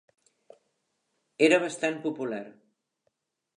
Era 1.49 1.61
bastant 1.65 2.01
popular. 2.09 2.43